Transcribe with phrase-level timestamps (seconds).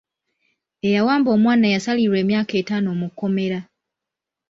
[0.87, 3.59] Eyawamba omwana yasalirwa emyaka etaano mu kkomera.